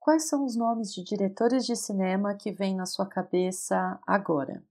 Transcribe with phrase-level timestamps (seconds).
[0.00, 4.64] Quais são os nomes de diretores de cinema que vêm na sua cabeça agora?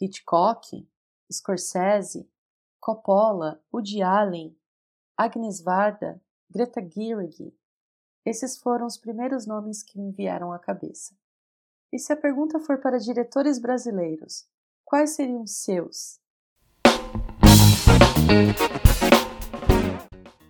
[0.00, 0.88] Hitchcock,
[1.32, 2.30] Scorsese,
[2.78, 4.56] Coppola, Woody Allen,
[5.16, 7.52] Agnes Varda, Greta Gerwig.
[8.24, 11.14] Esses foram os primeiros nomes que me vieram à cabeça.
[11.92, 14.46] E se a pergunta for para diretores brasileiros,
[14.84, 16.20] quais seriam seus?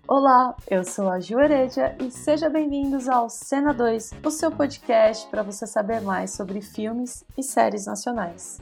[0.09, 5.29] Olá, eu sou a Ju Heredia e sejam bem-vindos ao Cena 2, o seu podcast
[5.29, 8.61] para você saber mais sobre filmes e séries nacionais.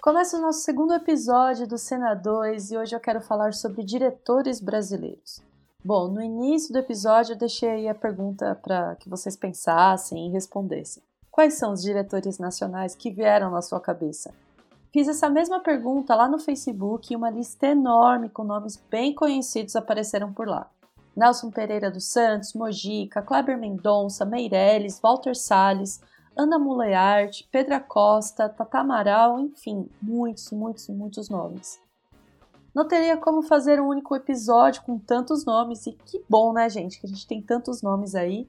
[0.00, 4.62] Começa o nosso segundo episódio do Cena 2 e hoje eu quero falar sobre diretores
[4.62, 5.42] brasileiros.
[5.84, 10.30] Bom, no início do episódio eu deixei aí a pergunta para que vocês pensassem e
[10.30, 11.02] respondessem.
[11.30, 14.32] Quais são os diretores nacionais que vieram na sua cabeça?
[14.90, 19.76] Fiz essa mesma pergunta lá no Facebook e uma lista enorme com nomes bem conhecidos
[19.76, 20.70] apareceram por lá.
[21.14, 26.00] Nelson Pereira dos Santos, Mojica, Kleber Mendonça, Meirelles, Walter Salles,
[26.34, 31.78] Ana Muleart, Pedra Costa, Tata Amaral, enfim, muitos, muitos, muitos nomes.
[32.74, 37.00] Não teria como fazer um único episódio com tantos nomes e que bom, né, gente,
[37.00, 38.48] que a gente tem tantos nomes aí.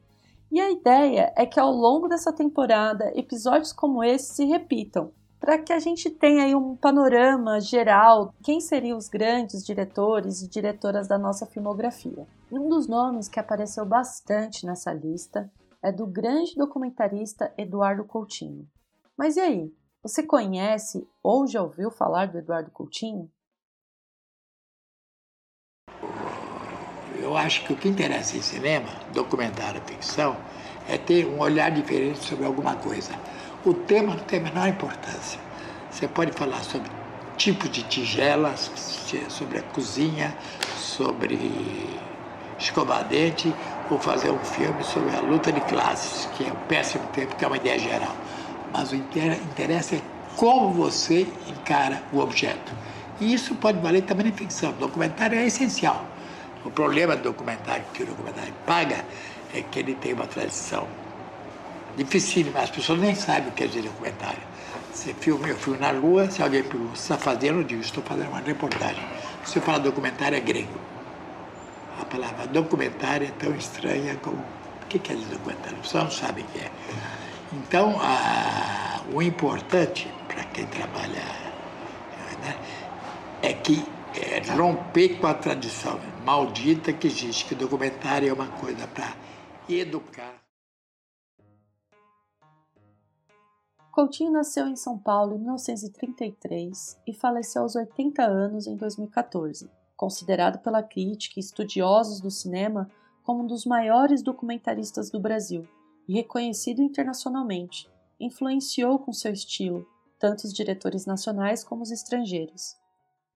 [0.52, 5.58] E a ideia é que ao longo dessa temporada, episódios como esse se repitam, para
[5.58, 11.08] que a gente tenha aí um panorama geral quem seriam os grandes diretores e diretoras
[11.08, 12.28] da nossa filmografia.
[12.52, 15.50] E um dos nomes que apareceu bastante nessa lista
[15.82, 18.67] é do grande documentarista Eduardo Coutinho.
[19.17, 19.73] Mas e aí?
[20.02, 23.30] Você conhece ou já ouviu falar do Eduardo Coutinho?
[27.22, 30.38] Eu acho que o que interessa em cinema, documentário, ficção,
[30.88, 33.12] é ter um olhar diferente sobre alguma coisa.
[33.65, 35.38] O tema não tem a menor importância.
[35.91, 36.89] Você pode falar sobre
[37.35, 38.71] tipo de tigelas,
[39.27, 40.33] sobre a cozinha,
[40.77, 41.38] sobre
[42.57, 43.53] escovar dente,
[43.91, 47.43] ou fazer um filme sobre a luta de classes, que é um péssimo tempo, que
[47.43, 48.15] é uma ideia geral.
[48.71, 50.02] Mas o interessa é
[50.37, 52.71] como você encara o objeto.
[53.19, 54.69] E isso pode valer também em ficção.
[54.69, 56.05] O documentário é essencial.
[56.64, 59.03] O problema do documentário que o documentário paga
[59.53, 60.87] é que ele tem uma tradição
[62.04, 64.42] dificílimo, as pessoas nem sabem o que é documentário.
[64.93, 68.04] Você filma, eu filmo na Lua, se alguém pergunta, você está fazendo, eu digo, estou
[68.04, 69.04] fazendo uma reportagem.
[69.45, 70.80] Se eu falar documentário, é grego.
[72.02, 74.37] A palavra documentário é tão estranha como.
[74.37, 75.77] O que dizer documentário?
[75.77, 76.71] As pessoas não sabem o que é.
[77.54, 81.21] Então, a, o importante para quem trabalha
[82.42, 82.55] né,
[83.42, 83.86] é que
[84.16, 89.14] é romper com a tradição maldita que existe, que documentário é uma coisa para
[89.67, 90.48] educar.
[93.92, 100.60] Coutinho nasceu em São Paulo em 1933 e faleceu aos 80 anos em 2014, considerado
[100.60, 102.89] pela crítica e estudiosos do cinema
[103.23, 105.67] como um dos maiores documentaristas do Brasil
[106.08, 107.89] e reconhecido internacionalmente.
[108.20, 109.86] Influenciou com seu estilo
[110.20, 112.76] tanto os diretores nacionais como os estrangeiros.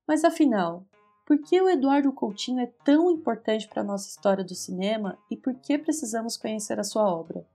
[0.08, 0.86] Mas afinal,
[1.26, 5.38] por que o Eduardo Coutinho é tão importante para a nossa história do cinema e
[5.38, 7.48] por que precisamos conhecer a sua obra?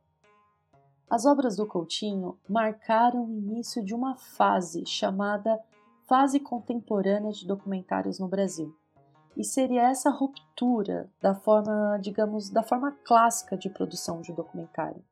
[1.11, 5.59] As obras do Coutinho marcaram o início de uma fase chamada
[6.07, 8.75] fase contemporânea de documentários no Brasil.
[9.37, 15.03] E seria essa ruptura da forma, digamos, da forma clássica de produção de um documentário.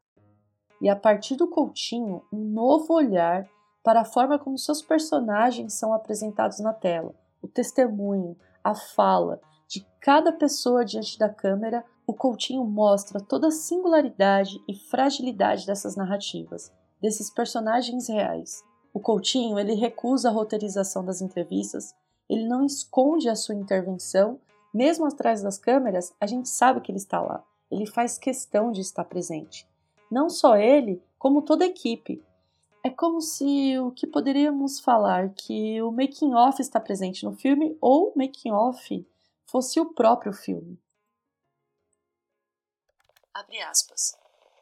[0.81, 3.49] E a partir do Coutinho, um novo olhar
[3.83, 9.87] para a forma como seus personagens são apresentados na tela, o testemunho, a fala de
[10.01, 16.73] cada pessoa diante da câmera o Coutinho mostra toda a singularidade e fragilidade dessas narrativas,
[17.03, 18.63] desses personagens reais.
[18.95, 21.93] O Coutinho, ele recusa a roteirização das entrevistas,
[22.31, 24.39] ele não esconde a sua intervenção,
[24.73, 27.43] mesmo atrás das câmeras, a gente sabe que ele está lá.
[27.71, 29.67] Ele faz questão de estar presente.
[30.11, 32.23] Não só ele, como toda a equipe.
[32.85, 37.77] É como se o que poderíamos falar que o making off está presente no filme
[37.81, 39.05] ou making off
[39.47, 40.83] fosse o próprio filme.
[43.33, 44.19] Abre aspas.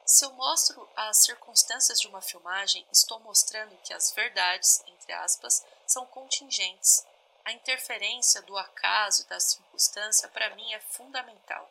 [0.07, 5.65] Se eu mostro as circunstâncias de uma filmagem, estou mostrando que as verdades, entre aspas,
[5.87, 7.07] são contingentes.
[7.45, 11.71] A interferência do acaso e da circunstância para mim é fundamental.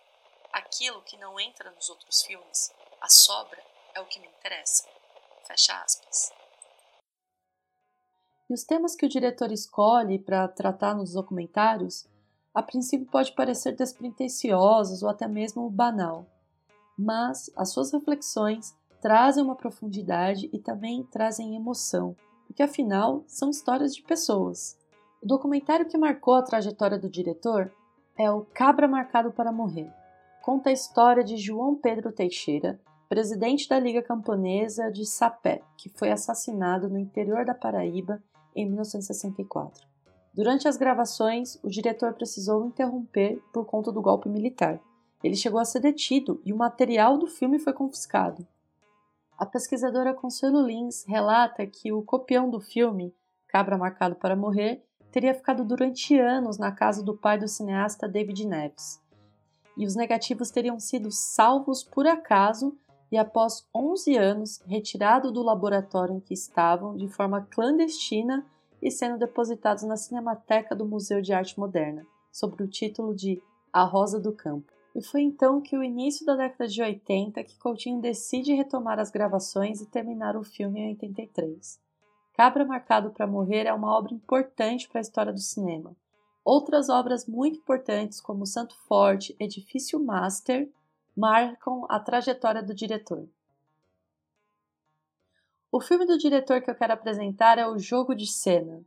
[0.52, 2.72] Aquilo que não entra nos outros filmes,
[3.02, 3.62] a sobra,
[3.94, 4.88] é o que me interessa.
[5.46, 6.32] Fecha aspas.
[8.50, 12.08] E os temas que o diretor escolhe para tratar nos documentários,
[12.54, 16.28] a princípio pode parecer despretensiosos ou até mesmo banal
[16.98, 22.16] mas as suas reflexões trazem uma profundidade e também trazem emoção,
[22.46, 24.78] porque afinal são histórias de pessoas.
[25.22, 27.72] O documentário que marcou a trajetória do diretor
[28.18, 29.92] é o Cabra Marcado para Morrer.
[30.42, 32.80] Conta a história de João Pedro Teixeira,
[33.10, 38.22] presidente da Liga Camponesa de Sapé, que foi assassinado no interior da Paraíba
[38.56, 39.93] em 1964.
[40.34, 44.80] Durante as gravações, o diretor precisou interromper por conta do golpe militar.
[45.24, 48.46] Ele chegou a ser detido e o material do filme foi confiscado.
[49.38, 53.14] A pesquisadora Consuelo Lins relata que o copião do filme,
[53.48, 58.48] Cabra Marcado para Morrer, teria ficado durante anos na casa do pai do cineasta David
[58.48, 59.00] Neves.
[59.78, 62.76] E os negativos teriam sido salvos por acaso
[63.12, 68.44] e, após 11 anos, retirado do laboratório em que estavam de forma clandestina
[68.84, 73.42] e sendo depositados na Cinemateca do Museu de Arte Moderna, sob o título de
[73.72, 74.74] A Rosa do Campo.
[74.94, 79.10] E foi então que o início da década de 80 que Coutinho decide retomar as
[79.10, 81.80] gravações e terminar o filme em 83.
[82.34, 85.96] Cabra Marcado para Morrer é uma obra importante para a história do cinema.
[86.44, 90.70] Outras obras muito importantes, como Santo Forte, Edifício Master,
[91.16, 93.30] marcam a trajetória do diretor.
[95.76, 98.86] O filme do diretor que eu quero apresentar é O Jogo de Cena.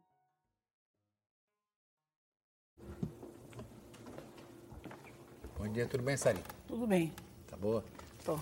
[5.58, 6.38] Bom dia, tudo bem, Sari?
[6.68, 7.12] Tudo bem.
[7.48, 7.84] Tá boa?
[8.24, 8.38] Tô.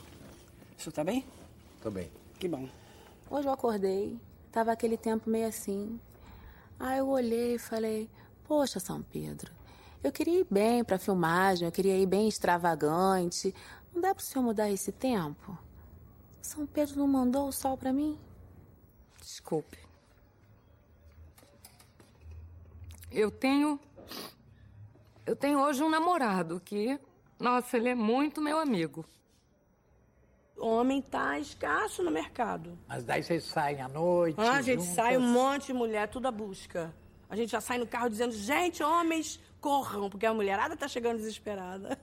[0.76, 1.24] Você tá bem?
[1.82, 2.12] Tô bem.
[2.38, 2.68] Que bom.
[3.30, 4.20] Hoje eu acordei,
[4.52, 5.98] Tava aquele tempo meio assim.
[6.78, 8.10] Aí eu olhei e falei:
[8.46, 9.50] Poxa, São Pedro,
[10.02, 13.54] eu queria ir bem pra filmagem, eu queria ir bem extravagante.
[13.94, 15.56] Não dá pro senhor mudar esse tempo?
[16.42, 18.18] São Pedro não mandou o sol pra mim?
[19.24, 19.78] Desculpe.
[23.10, 23.78] Eu tenho.
[25.24, 26.98] Eu tenho hoje um namorado que.
[27.38, 29.04] Nossa, ele é muito meu amigo
[30.56, 32.78] homem tá escasso no mercado.
[32.88, 34.40] Mas daí vocês saem à noite.
[34.40, 34.94] Ah, a gente juntas.
[34.94, 36.94] sai um monte de mulher, tudo a busca.
[37.28, 41.18] A gente já sai no carro dizendo, gente, homens, corram, porque a mulherada tá chegando
[41.18, 41.98] desesperada.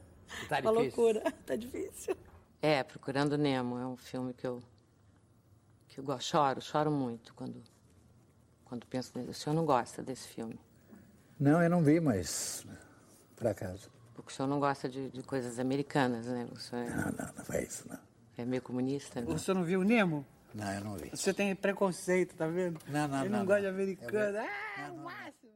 [0.47, 1.03] Tá Uma difícil.
[1.03, 2.15] loucura, tá difícil.
[2.61, 4.61] É, Procurando Nemo é um filme que eu
[5.91, 7.61] que eu gosto, choro, choro muito quando
[8.65, 9.31] quando penso nele.
[9.31, 10.57] O senhor não gosta desse filme?
[11.37, 12.65] Não, eu não vi, mas
[13.35, 13.91] por acaso.
[14.15, 16.47] Porque o senhor não gosta de, de coisas americanas, né?
[16.51, 17.99] O senhor é, Não, não, não foi isso, não.
[18.37, 19.27] é meio comunista, né?
[19.27, 20.25] Você não viu o Nemo?
[20.53, 21.09] Não, eu não vi.
[21.09, 22.79] Você tem preconceito, tá vendo?
[22.87, 23.69] Não, não, Ele não, não, gosta não.
[23.69, 24.37] de americano.
[24.37, 24.45] Eu-
[24.77, 25.51] Ah, o máximo.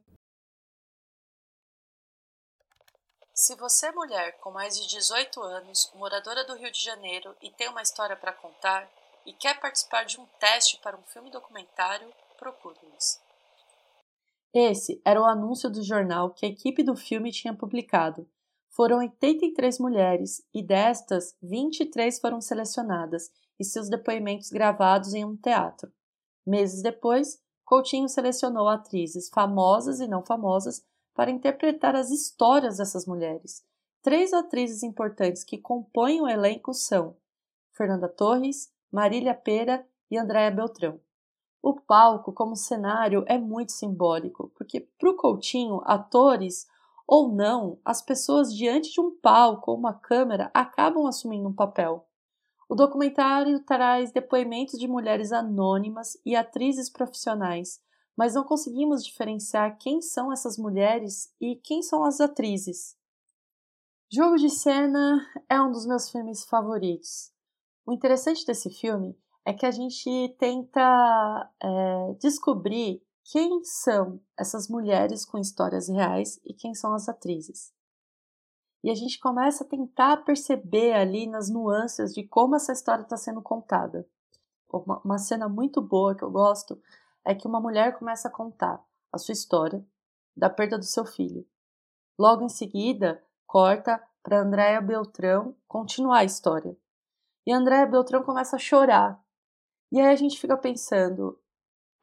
[3.33, 7.51] Se você é mulher com mais de 18 anos, moradora do Rio de Janeiro e
[7.51, 8.89] tem uma história para contar
[9.25, 13.19] e quer participar de um teste para um filme documentário, procure-nos.
[14.53, 18.27] Esse era o anúncio do jornal que a equipe do filme tinha publicado.
[18.69, 25.91] Foram 83 mulheres e destas, 23 foram selecionadas e seus depoimentos gravados em um teatro.
[26.45, 30.85] Meses depois, Coutinho selecionou atrizes famosas e não famosas
[31.15, 33.63] para interpretar as histórias dessas mulheres.
[34.01, 37.17] Três atrizes importantes que compõem o elenco são
[37.71, 41.01] Fernanda Torres, Marília Pera e Andréa Beltrão.
[41.61, 46.65] O palco, como cenário, é muito simbólico, porque para o Coutinho, atores
[47.05, 52.07] ou não, as pessoas diante de um palco ou uma câmera acabam assumindo um papel.
[52.69, 57.81] O documentário traz depoimentos de mulheres anônimas e atrizes profissionais,
[58.15, 62.95] mas não conseguimos diferenciar quem são essas mulheres e quem são as atrizes.
[64.09, 67.34] Jogo de Cena é um dos meus filmes favoritos.
[67.85, 69.15] O interessante desse filme
[69.45, 76.53] é que a gente tenta é, descobrir quem são essas mulheres com histórias reais e
[76.53, 77.73] quem são as atrizes.
[78.83, 83.17] E a gente começa a tentar perceber ali nas nuances de como essa história está
[83.17, 84.07] sendo contada.
[84.71, 86.79] Uma, uma cena muito boa que eu gosto
[87.23, 89.85] é que uma mulher começa a contar a sua história
[90.35, 91.47] da perda do seu filho.
[92.17, 96.77] Logo em seguida, corta para Andréa Beltrão continuar a história.
[97.45, 99.21] E a Andréa Beltrão começa a chorar.
[99.91, 101.39] E aí a gente fica pensando,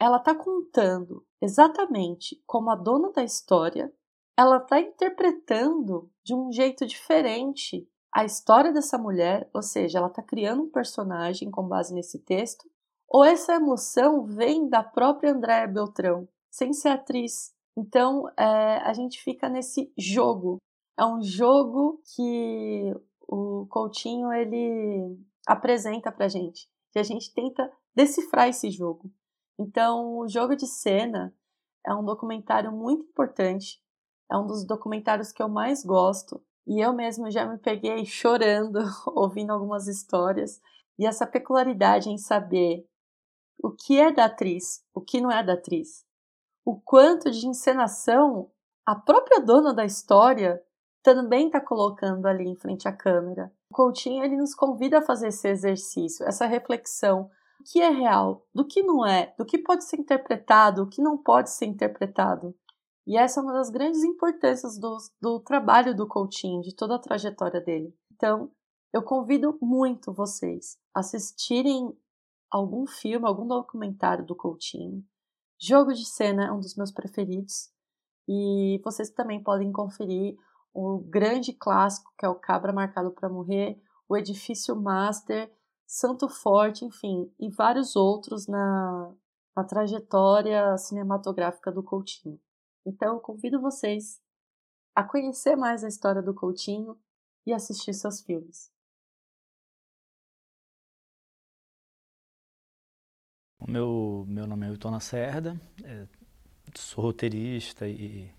[0.00, 3.92] ela está contando exatamente como a dona da história,
[4.38, 10.22] ela está interpretando de um jeito diferente a história dessa mulher, ou seja, ela está
[10.22, 12.70] criando um personagem com base nesse texto,
[13.08, 17.54] ou essa emoção vem da própria Andréa Beltrão, sem ser atriz.
[17.76, 20.58] Então é, a gente fica nesse jogo.
[20.98, 22.94] É um jogo que
[23.26, 26.68] o Coutinho ele apresenta pra gente.
[26.94, 29.10] E a gente tenta decifrar esse jogo.
[29.58, 31.34] Então, o Jogo de Cena
[31.86, 33.82] é um documentário muito importante.
[34.30, 36.42] É um dos documentários que eu mais gosto.
[36.66, 38.78] E eu mesmo já me peguei chorando
[39.14, 40.60] ouvindo algumas histórias.
[40.98, 42.86] E essa peculiaridade em saber
[43.62, 46.04] o que é da atriz, o que não é da atriz.
[46.64, 48.50] O quanto de encenação
[48.84, 50.62] a própria dona da história
[51.02, 53.52] também está colocando ali em frente à câmera.
[53.70, 58.46] O Coutinho ele nos convida a fazer esse exercício, essa reflexão do que é real,
[58.54, 62.54] do que não é, do que pode ser interpretado, o que não pode ser interpretado.
[63.06, 67.00] E essa é uma das grandes importâncias do, do trabalho do Coutinho, de toda a
[67.00, 67.92] trajetória dele.
[68.12, 68.50] Então,
[68.92, 71.92] eu convido muito vocês a assistirem
[72.48, 75.04] algum filme, algum documentário do Coutinho.
[75.58, 77.72] Jogo de Cena é um dos meus preferidos.
[78.28, 80.36] E vocês também podem conferir
[80.72, 85.52] o grande clássico que é o Cabra Marcado para Morrer, o Edifício Master,
[85.86, 89.14] Santo Forte, enfim, e vários outros na,
[89.54, 92.40] na trajetória cinematográfica do Coutinho.
[92.84, 94.20] Então, eu convido vocês
[94.94, 96.98] a conhecer mais a história do Coutinho
[97.46, 98.70] e assistir seus filmes.
[103.68, 106.08] Meu, meu nome é Wilton Lacerda, é,
[106.74, 108.32] sou roteirista e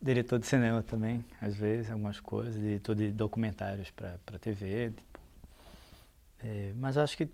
[0.00, 4.90] diretor de cinema também, às vezes, algumas coisas, diretor de documentários para TV.
[4.90, 5.20] Tipo,
[6.40, 7.28] é, mas acho que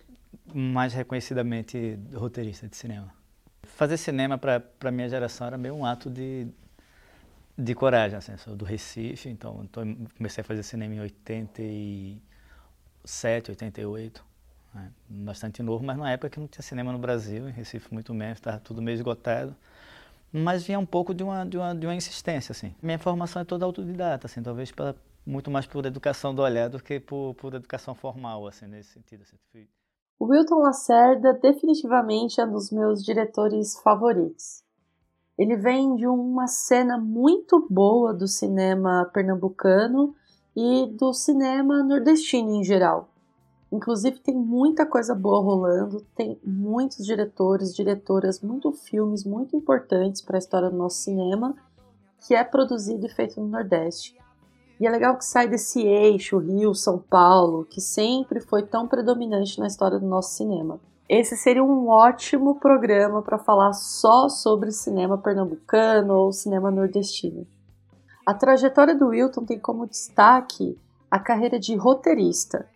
[0.53, 3.13] mais reconhecidamente roteirista de cinema.
[3.63, 6.49] Fazer cinema para minha geração era meio um ato de,
[7.57, 8.17] de coragem.
[8.17, 14.25] Assim, sou do Recife, então, então comecei a fazer cinema em 87, 88.
[14.75, 14.91] Né?
[15.09, 18.39] Bastante novo, mas na época que não tinha cinema no Brasil, em Recife muito menos,
[18.39, 19.55] estava tudo meio esgotado
[20.37, 22.75] mas vinha um pouco de uma, de uma, de uma insistência, assim.
[22.83, 26.83] Minha formação é toda autodidata, assim, talvez pela, muito mais por educação do olhar do
[26.83, 29.23] que por, por educação formal, assim, nesse sentido.
[29.23, 29.69] Assim.
[30.19, 34.65] O Wilton Lacerda definitivamente é um dos meus diretores favoritos.
[35.39, 40.17] Ele vem de uma cena muito boa do cinema pernambucano
[40.57, 43.09] e do cinema nordestino em geral.
[43.75, 50.37] Inclusive tem muita coisa boa rolando, tem muitos diretores, diretoras, muitos filmes muito importantes para
[50.37, 51.57] a história do nosso cinema,
[52.21, 54.17] que é produzido e feito no Nordeste.
[54.79, 59.59] E é legal que sai desse eixo Rio, São Paulo, que sempre foi tão predominante
[59.59, 60.79] na história do nosso cinema.
[61.09, 67.45] Esse seria um ótimo programa para falar só sobre cinema pernambucano ou cinema nordestino.
[68.25, 70.79] A trajetória do Wilton tem como destaque
[71.11, 72.69] a carreira de roteirista,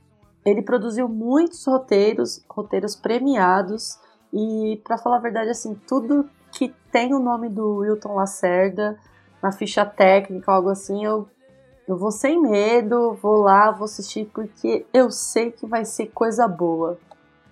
[0.50, 3.98] ele produziu muitos roteiros, roteiros premiados,
[4.32, 8.98] e para falar a verdade, assim, tudo que tem o nome do Wilton Lacerda
[9.42, 11.28] na ficha técnica, algo assim, eu,
[11.86, 16.46] eu vou sem medo, vou lá, vou assistir, porque eu sei que vai ser coisa
[16.46, 16.98] boa.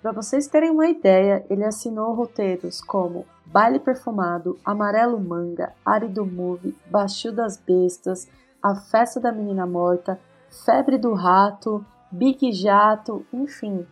[0.03, 6.77] Para vocês terem uma ideia, ele assinou roteiros como Baile Perfumado, Amarelo Manga, Árido Movie,
[6.91, 8.29] Bastil das Bestas,
[8.63, 10.21] A Festa da Menina Morta,
[10.65, 13.87] Febre do Rato, Big Jato, enfim,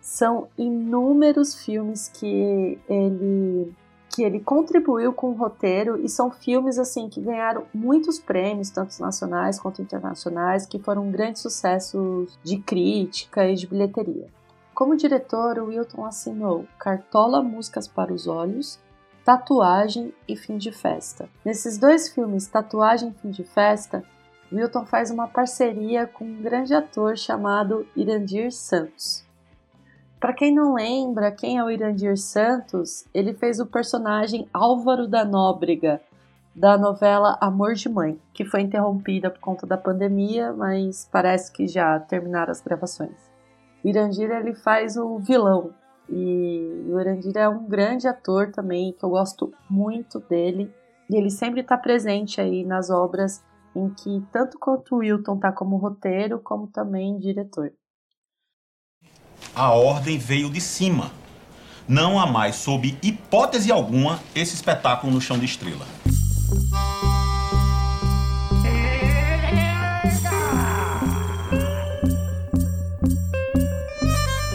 [0.00, 3.72] são inúmeros filmes que ele
[4.12, 9.00] que ele contribuiu com o roteiro e são filmes assim que ganharam muitos prêmios, tanto
[9.00, 14.26] nacionais quanto internacionais, que foram grandes sucessos de crítica e de bilheteria.
[14.74, 18.80] Como diretor, o Wilton assinou Cartola Músicas para os Olhos,
[19.24, 21.28] Tatuagem e Fim de Festa.
[21.44, 24.02] Nesses dois filmes, Tatuagem e Fim de Festa,
[24.52, 29.24] Wilton faz uma parceria com um grande ator chamado Irandir Santos.
[30.18, 35.24] Para quem não lembra quem é o Irandir Santos, ele fez o personagem Álvaro da
[35.24, 36.00] Nóbrega
[36.54, 41.66] da novela Amor de Mãe, que foi interrompida por conta da pandemia, mas parece que
[41.66, 43.30] já terminaram as gravações.
[43.84, 45.70] O Irandir ele faz o vilão
[46.08, 50.70] e o Irandir é um grande ator também que eu gosto muito dele
[51.08, 53.42] e ele sempre está presente aí nas obras
[53.74, 57.72] em que tanto quanto o Wilton está como roteiro, como também diretor.
[59.54, 61.10] A ordem veio de cima.
[61.88, 65.84] Não há mais, sob hipótese alguma, esse espetáculo no chão de estrela.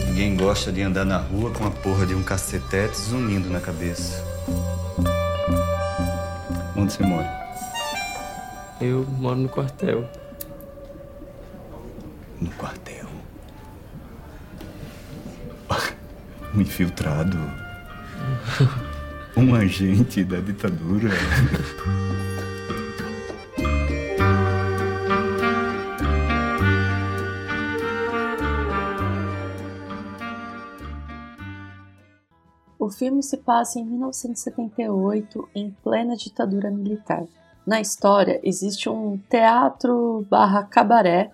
[0.06, 4.24] Ninguém gosta de andar na rua com a porra de um cacetete zunindo na cabeça.
[6.74, 7.45] Onde você mora?
[8.80, 10.06] Eu moro no quartel.
[12.38, 13.06] No quartel?
[16.54, 17.38] Um infiltrado?
[19.34, 21.08] um agente da ditadura?
[32.78, 37.26] O filme se passa em 1978, em plena ditadura militar.
[37.66, 41.32] Na história, existe um teatro barra cabaré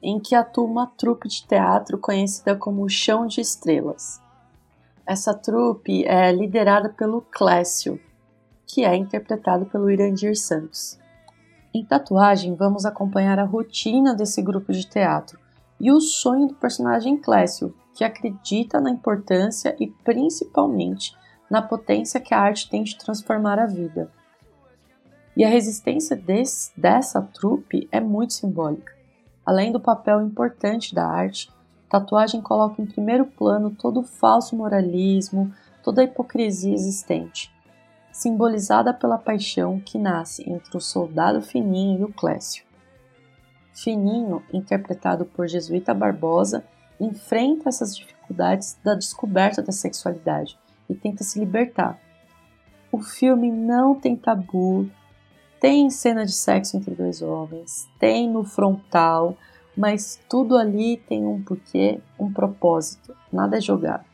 [0.00, 4.20] em que atua uma trupe de teatro conhecida como Chão de Estrelas.
[5.04, 8.00] Essa trupe é liderada pelo Clécio,
[8.64, 11.00] que é interpretado pelo Irandir Santos.
[11.74, 15.36] Em Tatuagem, vamos acompanhar a rotina desse grupo de teatro
[15.80, 21.12] e o sonho do personagem Clécio, que acredita na importância e principalmente
[21.50, 24.08] na potência que a arte tem de transformar a vida.
[25.36, 28.92] E a resistência desse, dessa trupe é muito simbólica.
[29.44, 31.50] Além do papel importante da arte,
[31.88, 37.52] Tatuagem coloca em primeiro plano todo o falso moralismo, toda a hipocrisia existente
[38.12, 42.64] simbolizada pela paixão que nasce entre o soldado Fininho e o Clécio.
[43.72, 46.62] Fininho, interpretado por Jesuíta Barbosa,
[47.00, 50.58] enfrenta essas dificuldades da descoberta da sexualidade
[50.88, 51.98] e tenta se libertar.
[52.92, 54.88] O filme não tem tabu,
[55.62, 59.36] tem cena de sexo entre dois homens, tem no frontal,
[59.76, 64.04] mas tudo ali tem um porquê, um propósito, nada é jogado.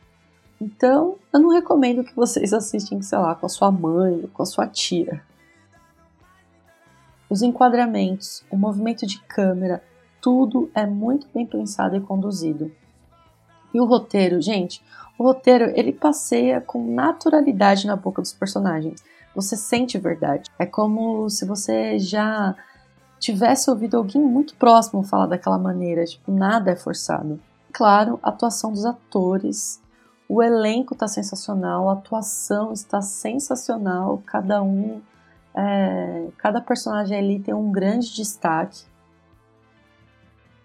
[0.61, 4.43] Então, eu não recomendo que vocês assistem, sei lá, com a sua mãe ou com
[4.43, 5.23] a sua tia.
[7.27, 9.83] Os enquadramentos, o movimento de câmera,
[10.21, 12.71] tudo é muito bem pensado e conduzido.
[13.73, 14.83] E o roteiro, gente,
[15.17, 19.03] o roteiro ele passeia com naturalidade na boca dos personagens.
[19.41, 20.49] Você sente verdade.
[20.57, 22.55] É como se você já
[23.19, 27.39] tivesse ouvido alguém muito próximo falar daquela maneira, tipo, nada é forçado.
[27.71, 29.81] Claro, a atuação dos atores
[30.29, 35.01] o elenco está sensacional, a atuação está sensacional, cada um,
[35.55, 38.85] é, cada personagem ali tem um grande destaque.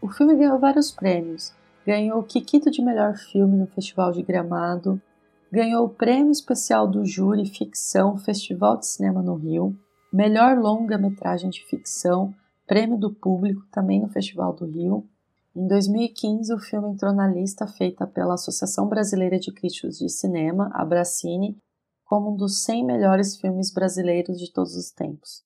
[0.02, 1.54] O filme ganhou vários prêmios.
[1.86, 5.00] Ganhou o Kikito de melhor filme no Festival de Gramado,
[5.54, 9.74] ganhou o prêmio especial do júri ficção Festival de Cinema no Rio,
[10.12, 12.34] melhor longa-metragem de ficção,
[12.66, 15.08] prêmio do público também no Festival do Rio
[15.56, 20.68] em 2015, o filme entrou na lista feita pela Associação Brasileira de Críticos de Cinema,
[20.74, 21.56] a Bracine,
[22.04, 25.44] como um dos 100 melhores filmes brasileiros de todos os tempos.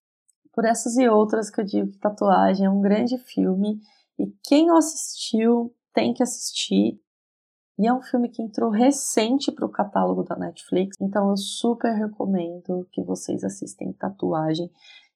[0.51, 3.83] Por essas e outras que eu digo que Tatuagem é um grande filme
[4.19, 6.99] e quem não assistiu tem que assistir.
[7.79, 11.93] E é um filme que entrou recente para o catálogo da Netflix, então eu super
[11.93, 14.69] recomendo que vocês assistem Tatuagem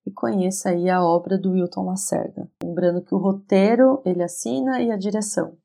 [0.07, 2.49] e conheça aí a obra do Wilton Lacerda.
[2.63, 5.57] Lembrando que o roteiro ele assina e a direção.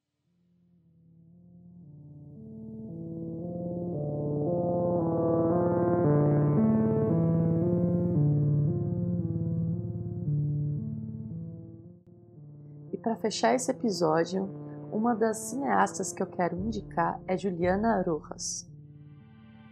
[12.91, 14.66] E para fechar esse episódio,
[14.97, 18.67] uma das cineastas que eu quero indicar é Juliana Rojas.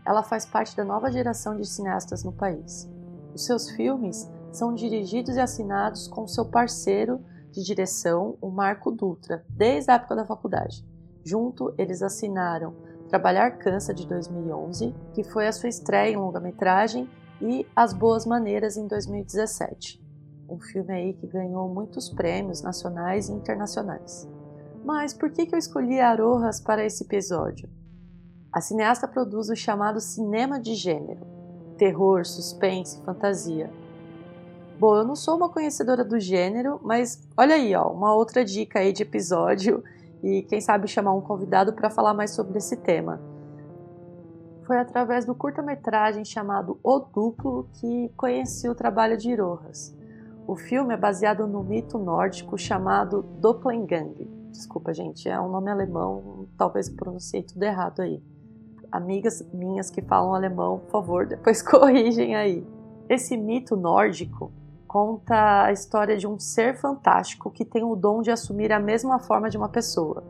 [0.05, 2.87] Ela faz parte da nova geração de cineastas no país.
[3.33, 7.19] Os seus filmes são dirigidos e assinados com seu parceiro
[7.51, 10.85] de direção, o Marco Dutra, desde a época da faculdade.
[11.23, 12.75] Junto, eles assinaram
[13.09, 17.09] Trabalhar Cansa de 2011, que foi a sua estreia em longa-metragem,
[17.41, 20.03] e As Boas Maneiras em 2017.
[20.47, 24.34] Um filme aí que ganhou muitos prêmios nacionais e internacionais.
[24.85, 27.67] Mas por que, eu escolhi Arojas para esse episódio?
[28.53, 31.25] A cineasta produz o chamado cinema de gênero,
[31.77, 33.69] terror, suspense, fantasia,
[34.77, 38.79] Bom, eu não sou uma conhecedora do gênero, mas olha aí, ó, uma outra dica
[38.79, 39.81] aí de episódio
[40.21, 43.21] e quem sabe chamar um convidado para falar mais sobre esse tema.
[44.63, 49.95] Foi através do curta-metragem chamado O Duplo que conheci o trabalho de Irohas.
[50.45, 54.44] O filme é baseado no mito nórdico chamado Doppelgang.
[54.55, 58.23] Desculpa, gente, é um nome alemão, talvez pronunciei tudo errado aí.
[58.89, 62.65] Amigas minhas que falam alemão, por favor, depois corrigem aí.
[63.09, 64.53] Esse mito nórdico
[64.87, 69.19] conta a história de um ser fantástico que tem o dom de assumir a mesma
[69.19, 70.23] forma de uma pessoa,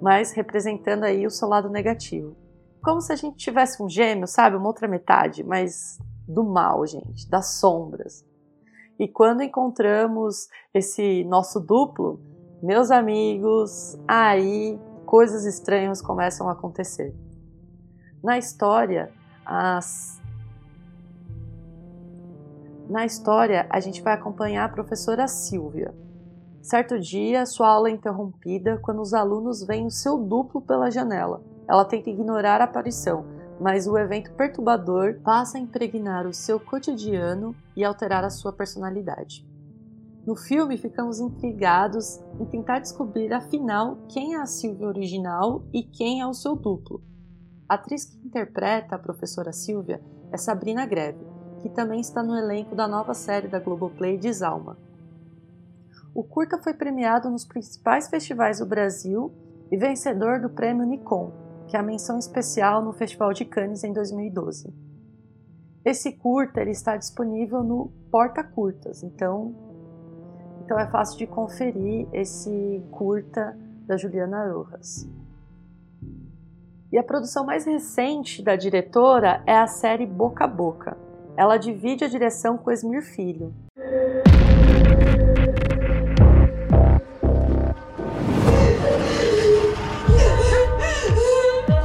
[0.00, 2.34] mas representando aí o seu lado negativo.
[2.82, 4.56] Como se a gente tivesse um gêmeo, sabe?
[4.56, 8.24] Uma outra metade, mas do mal, gente, das sombras.
[8.98, 12.18] E quando encontramos esse nosso duplo,
[12.62, 17.14] meus amigos, aí coisas estranhas começam a acontecer.
[18.22, 19.12] Na história,
[19.44, 20.18] as
[22.88, 25.94] na história, a gente vai acompanhar a professora Silvia.
[26.62, 31.42] Certo dia, sua aula é interrompida quando os alunos veem o seu duplo pela janela.
[31.68, 33.26] Ela tenta ignorar a aparição,
[33.60, 39.46] mas o evento perturbador passa a impregnar o seu cotidiano e alterar a sua personalidade.
[40.28, 46.20] No filme, ficamos intrigados em tentar descobrir afinal quem é a Silvia original e quem
[46.20, 47.02] é o seu duplo.
[47.66, 51.26] A atriz que interpreta a professora Silvia é Sabrina Greve,
[51.62, 54.76] que também está no elenco da nova série da Globoplay Desalma.
[56.14, 59.32] O curta foi premiado nos principais festivais do Brasil
[59.72, 61.32] e vencedor do prêmio Nikon,
[61.66, 64.74] que é a menção especial no Festival de Cannes em 2012.
[65.86, 69.67] Esse curta ele está disponível no Porta Curtas, então
[70.68, 75.08] então é fácil de conferir esse curta da Juliana Rojas.
[76.92, 80.94] E a produção mais recente da diretora é a série Boca a Boca.
[81.38, 83.54] Ela divide a direção com Esmir Filho.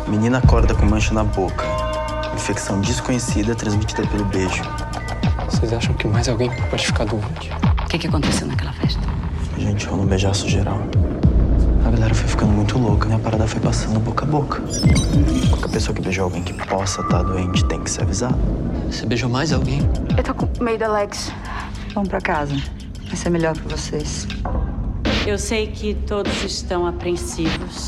[0.09, 1.63] Menina acorda com mancha na boca.
[2.33, 4.61] Infecção desconhecida transmitida pelo beijo.
[5.45, 7.49] Vocês acham que mais alguém pode ficar doente?
[7.93, 9.01] O que, que aconteceu naquela festa?
[9.55, 10.79] Gente, rolou um beijaço geral.
[11.85, 14.63] A galera foi ficando muito louca e a parada foi passando boca a boca.
[15.51, 18.35] Qualquer pessoa que beijou alguém que possa estar tá doente tem que ser avisado.
[18.89, 19.81] Você beijou mais alguém?
[20.17, 21.31] Eu tô com medo, Alex.
[21.93, 22.55] Vamos pra casa.
[23.05, 24.27] Vai ser melhor pra vocês.
[25.27, 27.85] Eu sei que todos estão apreensivos.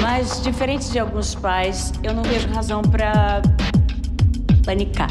[0.00, 3.42] Mas, diferente de alguns pais, eu não vejo razão para
[4.64, 5.10] panicar.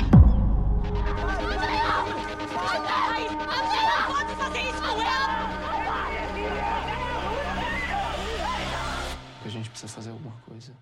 [9.82, 10.74] Precisa fazer alguma coisa.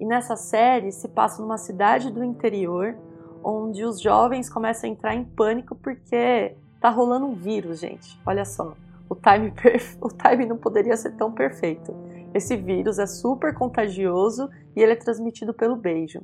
[0.00, 2.96] E nessa série se passa numa cidade do interior
[3.42, 8.18] onde os jovens começam a entrar em pânico porque tá rolando um vírus, gente.
[8.26, 8.74] Olha só
[9.08, 9.52] o time,
[10.00, 11.94] o time não poderia ser tão perfeito.
[12.34, 16.20] Esse vírus é super contagioso e ele é transmitido pelo beijo.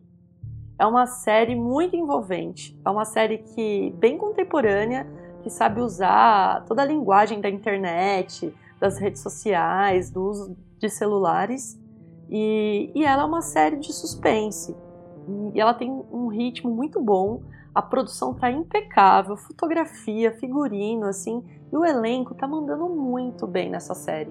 [0.79, 5.07] É uma série muito envolvente, é uma série que bem contemporânea,
[5.43, 8.53] que sabe usar toda a linguagem da internet,
[8.85, 11.81] das redes sociais, do uso de celulares.
[12.29, 14.77] E, e ela é uma série de suspense.
[15.55, 17.41] E ela tem um ritmo muito bom,
[17.75, 21.43] a produção tá impecável, fotografia, figurino, assim,
[21.73, 24.31] e o elenco tá mandando muito bem nessa série.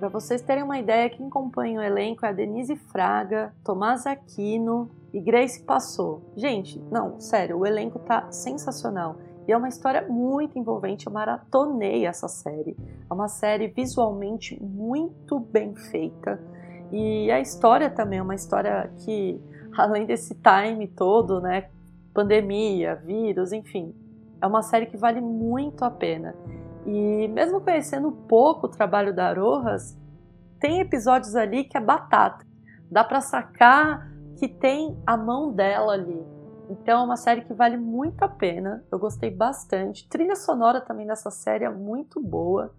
[0.00, 4.90] Para vocês terem uma ideia, quem acompanha o elenco é a Denise Fraga, Tomás Aquino
[5.12, 6.32] e Grace Passou.
[6.34, 9.16] Gente, não, sério, o elenco tá sensacional.
[9.50, 12.76] E é uma história muito envolvente, eu maratonei essa série.
[13.10, 16.40] É uma série visualmente muito bem feita.
[16.92, 19.42] E a história também é uma história que,
[19.76, 21.68] além desse time todo, né,
[22.14, 23.92] pandemia, vírus, enfim.
[24.40, 26.32] É uma série que vale muito a pena.
[26.86, 29.98] E mesmo conhecendo pouco o trabalho da Arojas,
[30.60, 32.46] tem episódios ali que é batata.
[32.88, 36.24] Dá para sacar que tem a mão dela ali.
[36.70, 38.84] Então é uma série que vale muito a pena.
[38.92, 40.08] Eu gostei bastante.
[40.08, 42.72] Trilha sonora também dessa série é muito boa.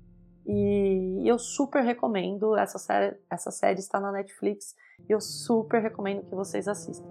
[0.48, 2.56] E eu super recomendo.
[2.56, 4.76] Essa série, essa série está na Netflix.
[5.10, 7.06] E eu super recomendo que vocês assistam.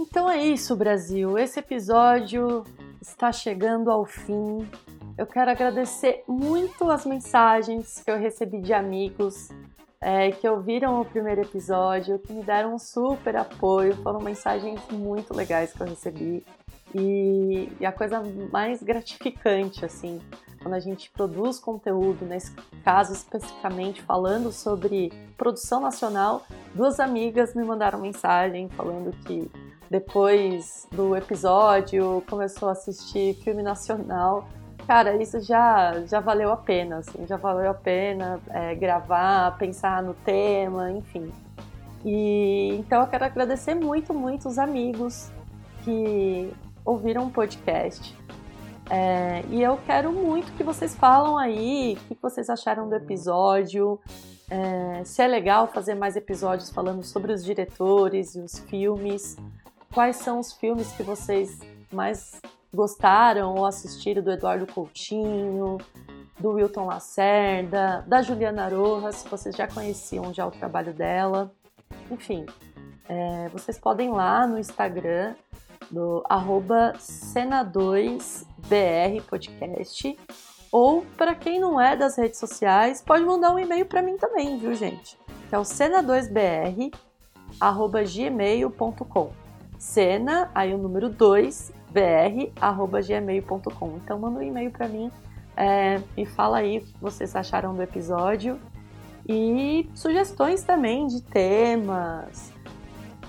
[0.00, 1.38] Então é isso, Brasil.
[1.38, 2.64] Esse episódio
[3.00, 4.68] está chegando ao fim.
[5.16, 9.48] Eu quero agradecer muito as mensagens que eu recebi de amigos
[10.04, 13.96] é, que ouviram o primeiro episódio, que me deram um super apoio.
[14.02, 16.44] Foram mensagens muito legais que eu recebi.
[16.94, 20.20] E, e a coisa mais gratificante, assim,
[20.60, 22.52] quando a gente produz conteúdo, nesse
[22.84, 29.50] caso especificamente falando sobre produção nacional, duas amigas me mandaram mensagem falando que
[29.90, 34.46] depois do episódio, começou a assistir filme nacional.
[34.86, 40.02] Cara, isso já, já valeu a pena, assim, já valeu a pena é, gravar, pensar
[40.02, 41.32] no tema, enfim.
[42.04, 45.30] E então eu quero agradecer muito, muito os amigos
[45.82, 46.52] que
[46.84, 48.14] ouviram o podcast.
[48.90, 53.98] É, e eu quero muito que vocês falam aí o que vocês acharam do episódio,
[54.50, 59.38] é, se é legal fazer mais episódios falando sobre os diretores e os filmes
[59.94, 62.42] quais são os filmes que vocês mais
[62.74, 65.78] gostaram ou assistiram do Eduardo Coutinho,
[66.38, 71.50] do Wilton Lacerda, da Juliana Rojas, se vocês já conheciam já o trabalho dela.
[72.10, 72.44] Enfim,
[73.08, 75.34] é, vocês podem ir lá no Instagram
[75.90, 80.18] do arroba Cena2BR Podcast
[80.72, 84.58] ou para quem não é das redes sociais, pode mandar um e-mail para mim também,
[84.58, 85.16] viu gente?
[85.48, 86.92] Que é o cena2br
[87.60, 89.44] arroba gmail.com
[89.78, 93.98] cena, aí o número 2, br@gmail.com.
[94.02, 95.10] Então manda um e-mail para mim
[95.56, 98.58] é, e fala aí o que vocês acharam do episódio
[99.28, 102.52] e sugestões também de temas.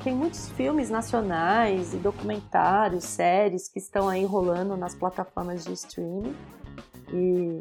[0.04, 6.36] Tem muitos filmes nacionais e documentários, séries que estão aí rolando nas plataformas de streaming.
[7.13, 7.60] E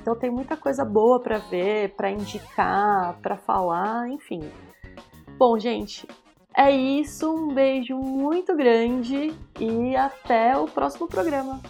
[0.00, 4.42] então tem muita coisa boa para ver, para indicar, para falar, enfim.
[5.38, 6.06] Bom, gente,
[6.56, 11.60] é isso, um beijo muito grande e até o próximo programa.